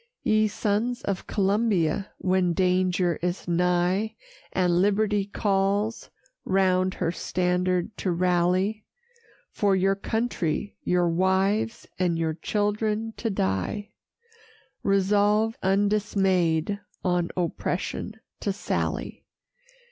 Ye 0.23 0.47
sons 0.47 1.03
of 1.03 1.27
Columbia, 1.27 2.09
when 2.17 2.53
danger 2.53 3.19
is 3.21 3.47
nigh, 3.47 4.15
And 4.51 4.81
liberty 4.81 5.25
calls, 5.27 6.09
round 6.43 6.95
her 6.95 7.11
standard 7.11 7.95
to 7.97 8.09
rally, 8.09 8.83
For 9.51 9.75
your 9.75 9.93
country, 9.93 10.75
your 10.83 11.07
wives, 11.07 11.87
and 11.99 12.17
your 12.17 12.33
children 12.33 13.13
to 13.17 13.29
die, 13.29 13.91
Resolve 14.81 15.55
undismay'd 15.61 16.79
on 17.05 17.29
oppression 17.37 18.15
to 18.39 18.51
sally. 18.51 19.27